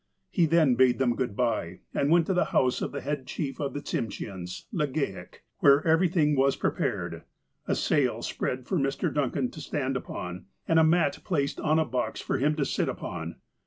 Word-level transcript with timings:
He 0.31 0.47
then 0.47 0.73
bade 0.73 0.97
them 0.97 1.15
good 1.15 1.35
bye, 1.35 1.81
and 1.93 2.09
went 2.09 2.25
to 2.25 2.33
the 2.33 2.45
house 2.45 2.81
of 2.81 2.91
the 2.91 3.01
head 3.01 3.27
chief 3.27 3.59
of 3.59 3.75
the 3.75 3.81
Tsimsheans, 3.83 4.65
Legale, 4.73 5.27
where 5.59 5.85
every 5.85 6.07
thing 6.07 6.35
was 6.35 6.55
prepared, 6.55 7.21
a 7.67 7.75
sail 7.75 8.23
spread 8.23 8.65
for 8.65 8.79
Mr. 8.79 9.13
Duncan 9.13 9.51
to 9.51 9.61
stand 9.61 9.95
upon, 9.95 10.45
and 10.67 10.79
a 10.79 10.83
mat 10.83 11.19
placed 11.23 11.59
on 11.59 11.77
a 11.77 11.85
box 11.85 12.19
for 12.19 12.39
him 12.39 12.55
to 12.55 12.65
sit 12.65 12.89
upon. 12.89 13.35